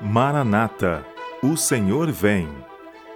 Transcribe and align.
Maranata, 0.00 1.04
o 1.42 1.56
Senhor 1.56 2.12
vem. 2.12 2.48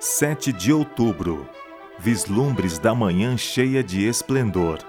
7 0.00 0.53
de 0.53 0.72
outubro. 0.72 1.48
Vislumbres 1.96 2.77
da 2.77 2.93
manhã 2.93 3.37
cheia 3.37 3.85
de 3.85 4.04
esplendor. 4.04 4.80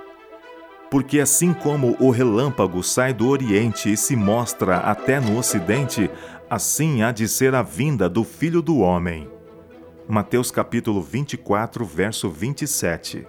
Porque 0.90 1.20
assim 1.20 1.54
como 1.54 1.96
o 2.00 2.10
relâmpago 2.10 2.82
sai 2.82 3.14
do 3.14 3.28
Oriente 3.28 3.94
e 3.94 3.96
se 3.96 4.16
mostra 4.16 4.78
até 4.78 5.20
no 5.20 5.38
Ocidente, 5.38 6.10
assim 6.50 7.04
há 7.04 7.12
de 7.12 7.28
ser 7.28 7.54
a 7.54 7.62
vinda 7.62 8.10
do 8.10 8.24
Filho 8.24 8.64
do 8.64 8.80
Homem. 8.80 9.30
Mateus 10.10 10.50
capítulo 10.50 11.00
24, 11.00 11.86
verso 11.86 12.28
27. 12.28 13.28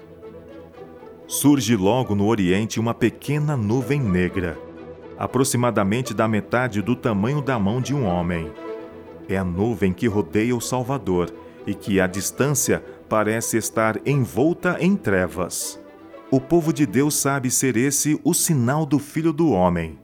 Surge 1.26 1.76
logo 1.76 2.14
no 2.14 2.26
Oriente 2.26 2.80
uma 2.80 2.94
pequena 2.94 3.58
nuvem 3.58 4.00
negra 4.00 4.58
aproximadamente 5.18 6.12
da 6.12 6.26
metade 6.26 6.82
do 6.82 6.96
tamanho 6.96 7.40
da 7.40 7.58
mão 7.58 7.80
de 7.80 7.94
um 7.94 8.04
homem. 8.04 8.50
É 9.28 9.36
a 9.36 9.44
nuvem 9.44 9.92
que 9.92 10.06
rodeia 10.06 10.54
o 10.54 10.60
Salvador 10.60 11.32
e 11.66 11.74
que, 11.74 12.00
à 12.00 12.06
distância, 12.06 12.84
parece 13.08 13.56
estar 13.56 14.00
envolta 14.06 14.76
em 14.80 14.96
trevas. 14.96 15.80
O 16.30 16.40
povo 16.40 16.72
de 16.72 16.84
Deus 16.84 17.14
sabe 17.14 17.50
ser 17.50 17.76
esse 17.76 18.20
o 18.24 18.34
sinal 18.34 18.84
do 18.84 18.98
Filho 18.98 19.32
do 19.32 19.50
Homem. 19.50 19.98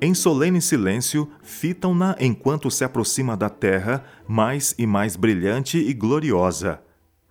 Em 0.00 0.14
solene 0.14 0.62
silêncio, 0.62 1.28
fitam-na 1.42 2.14
enquanto 2.20 2.70
se 2.70 2.84
aproxima 2.84 3.36
da 3.36 3.48
terra, 3.48 4.04
mais 4.28 4.72
e 4.78 4.86
mais 4.86 5.16
brilhante 5.16 5.76
e 5.76 5.92
gloriosa, 5.92 6.80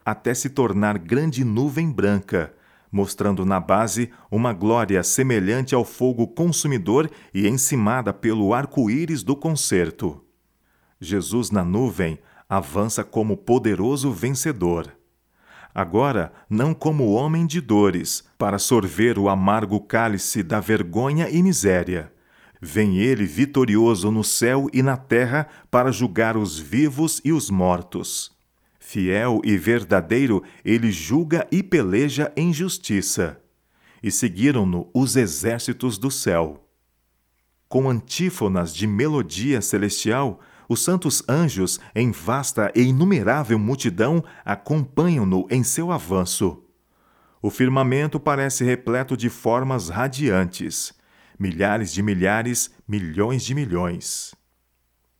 até 0.03 0.33
se 0.33 0.49
tornar 0.49 0.97
grande 0.97 1.45
nuvem 1.45 1.89
branca, 1.89 2.53
mostrando 2.91 3.45
na 3.45 3.59
base 3.59 4.09
uma 4.31 4.53
glória 4.53 5.03
semelhante 5.03 5.75
ao 5.75 5.83
fogo 5.83 6.27
consumidor 6.27 7.09
e 7.33 7.47
encimada 7.47 8.13
pelo 8.13 8.53
arco-íris 8.53 9.23
do 9.23 9.35
concerto. 9.35 10.23
Jesus 10.99 11.51
na 11.51 11.63
nuvem 11.63 12.19
avança 12.49 13.03
como 13.03 13.37
poderoso 13.37 14.11
vencedor. 14.11 14.91
Agora, 15.73 16.33
não 16.49 16.73
como 16.73 17.11
homem 17.11 17.45
de 17.45 17.61
dores, 17.61 18.23
para 18.37 18.57
sorver 18.57 19.19
o 19.19 19.29
amargo 19.29 19.79
cálice 19.79 20.41
da 20.41 20.59
vergonha 20.59 21.29
e 21.29 21.43
miséria. 21.43 22.11
Vem 22.59 22.97
ele 22.97 23.25
vitorioso 23.25 24.09
no 24.09 24.23
céu 24.23 24.67
e 24.73 24.81
na 24.81 24.97
terra 24.97 25.47
para 25.69 25.91
julgar 25.91 26.35
os 26.35 26.57
vivos 26.57 27.21
e 27.23 27.31
os 27.31 27.51
mortos. 27.51 28.36
Fiel 28.89 29.41
e 29.43 29.57
verdadeiro, 29.57 30.41
ele 30.63 30.93
julga 30.93 31.45
e 31.51 31.61
peleja 31.61 32.31
em 32.37 32.53
justiça. 32.53 33.37
E 34.01 34.09
seguiram-no 34.09 34.89
os 34.93 35.17
exércitos 35.17 35.97
do 35.97 36.09
céu. 36.09 36.65
Com 37.67 37.89
antífonas 37.89 38.73
de 38.73 38.87
melodia 38.87 39.61
celestial, 39.61 40.39
os 40.69 40.81
santos 40.81 41.21
anjos, 41.27 41.81
em 41.93 42.11
vasta 42.11 42.71
e 42.73 42.83
inumerável 42.83 43.59
multidão, 43.59 44.23
acompanham-no 44.45 45.45
em 45.51 45.63
seu 45.63 45.91
avanço. 45.91 46.63
O 47.41 47.49
firmamento 47.49 48.17
parece 48.17 48.63
repleto 48.63 49.17
de 49.17 49.29
formas 49.29 49.89
radiantes, 49.89 50.93
milhares 51.37 51.91
de 51.91 52.01
milhares, 52.01 52.71
milhões 52.87 53.43
de 53.43 53.53
milhões. 53.53 54.33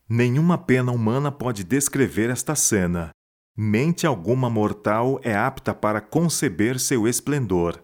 Nenhuma 0.08 0.58
pena 0.58 0.94
humana 0.94 1.34
pode 1.34 1.66
descrever 1.66 2.30
esta 2.30 2.56
cena. 2.56 3.12
Mente 3.60 4.06
alguma 4.06 4.52
mortal 4.52 5.20
é 5.24 5.36
apta 5.36 5.74
para 5.74 6.00
conceber 6.00 6.80
seu 6.80 7.08
esplendor. 7.08 7.84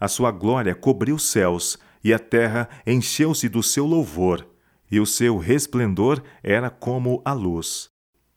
A 0.00 0.08
sua 0.08 0.30
glória 0.30 0.74
cobriu 0.74 1.16
os 1.16 1.28
céus, 1.28 1.78
e 2.02 2.14
a 2.14 2.18
terra 2.18 2.66
encheu-se 2.86 3.46
do 3.46 3.62
seu 3.62 3.84
louvor, 3.84 4.46
e 4.90 4.98
o 4.98 5.04
seu 5.04 5.36
resplendor 5.36 6.22
era 6.42 6.70
como 6.70 7.20
a 7.26 7.34
luz. 7.34 7.90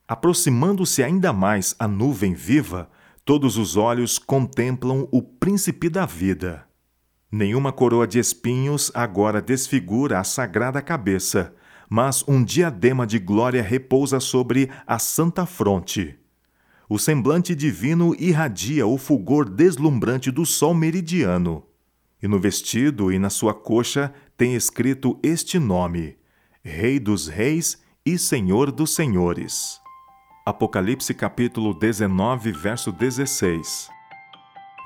Aproximando-se 0.06 1.02
ainda 1.02 1.32
mais 1.32 1.74
a 1.80 1.88
nuvem 1.88 2.34
viva, 2.34 2.90
todos 3.24 3.56
os 3.56 3.78
olhos 3.78 4.20
contemplam 4.20 5.08
o 5.14 5.22
príncipe 5.22 5.88
da 5.88 6.06
vida. 6.06 6.68
Nenhuma 7.32 7.72
coroa 7.72 8.06
de 8.06 8.20
espinhos 8.20 8.92
agora 8.94 9.42
desfigura 9.42 10.20
a 10.20 10.26
sagrada 10.26 10.82
cabeça, 10.82 11.56
mas 11.90 12.22
um 12.28 12.44
diadema 12.44 13.08
de 13.08 13.18
glória 13.18 13.64
repousa 13.64 14.20
sobre 14.20 14.70
a 14.86 15.00
santa 15.00 15.46
fronte. 15.46 16.20
O 16.88 17.00
semblante 17.00 17.56
divino 17.56 18.16
irradia 18.20 18.86
o 18.86 18.98
fulgor 18.98 19.50
deslumbrante 19.50 20.30
do 20.30 20.46
sol 20.46 20.74
meridiano. 20.74 21.64
E 22.22 22.28
no 22.28 22.40
vestido 22.40 23.12
e 23.12 23.18
na 23.18 23.30
sua 23.30 23.54
coxa 23.56 24.14
tem 24.38 24.54
escrito 24.54 25.20
este 25.24 25.58
nome: 25.58 26.16
Rei 26.64 27.00
dos 27.00 27.28
Reis 27.28 27.82
e 28.06 28.20
Senhor 28.20 28.72
dos 28.72 28.94
Senhores. 28.94 29.80
Apocalipse 30.46 31.12
capítulo 31.16 31.74
19, 31.74 32.52
verso 32.52 32.92
16. 32.92 33.90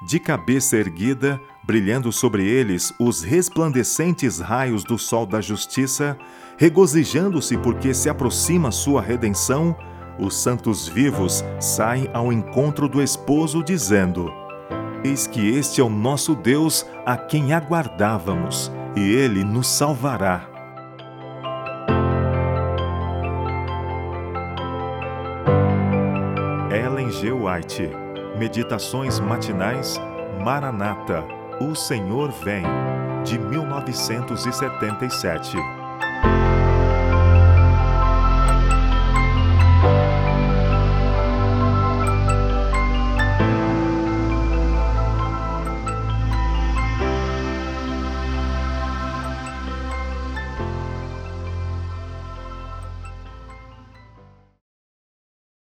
De 0.08 0.18
cabeça 0.18 0.78
erguida, 0.78 1.38
brilhando 1.66 2.14
sobre 2.14 2.48
eles 2.48 2.94
os 2.98 3.22
resplandecentes 3.22 4.40
raios 4.40 4.86
do 4.86 4.98
sol 4.98 5.26
da 5.26 5.42
justiça, 5.42 6.18
regozijando-se 6.58 7.58
porque 7.58 7.94
se 7.94 8.09
aproxima 8.09 8.72
sua 8.72 9.02
redenção, 9.02 9.76
os 10.19 10.35
santos 10.35 10.88
vivos 10.88 11.44
saem 11.59 12.09
ao 12.13 12.31
encontro 12.31 12.88
do 12.90 13.02
esposo, 13.02 13.63
dizendo: 13.63 14.31
Eis 15.03 15.25
que 15.25 15.57
este 15.57 15.81
é 15.81 15.84
o 15.84 15.90
nosso 15.90 16.35
Deus 16.35 16.85
a 17.06 17.18
quem 17.18 17.53
aguardávamos, 17.53 18.72
e 18.96 19.02
ele 19.02 19.44
nos 19.44 19.68
salvará. 19.68 20.47
Ellen 26.72 27.09
G. 27.12 27.31
White 27.31 27.90
Meditações 28.38 29.19
Matinais 29.19 30.00
Maranata 30.44 31.25
O 31.59 31.74
Senhor 31.75 32.31
Vem, 32.31 32.63
de 33.24 33.40
1977 33.40 35.78